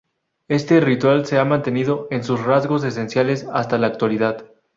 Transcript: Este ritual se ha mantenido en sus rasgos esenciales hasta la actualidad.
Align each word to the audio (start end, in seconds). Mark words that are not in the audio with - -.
Este 0.47 0.79
ritual 0.79 1.27
se 1.27 1.37
ha 1.37 1.45
mantenido 1.45 2.07
en 2.09 2.23
sus 2.23 2.41
rasgos 2.43 2.83
esenciales 2.83 3.45
hasta 3.53 3.77
la 3.77 3.85
actualidad. 3.85 4.47